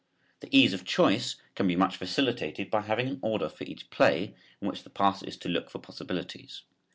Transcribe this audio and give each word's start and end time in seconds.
The 0.39 0.47
ease 0.49 0.73
of 0.73 0.83
choice 0.83 1.35
can 1.53 1.67
be 1.67 1.75
much 1.75 1.95
facilitated 1.95 2.71
by 2.71 2.81
having 2.81 3.07
an 3.07 3.19
order 3.21 3.47
for 3.47 3.65
each 3.65 3.91
play 3.91 4.33
in 4.59 4.67
which 4.67 4.81
the 4.81 4.89
passer 4.89 5.27
is 5.27 5.37
to 5.37 5.47
look 5.47 5.69
for 5.69 5.77
possibilities. 5.77 6.63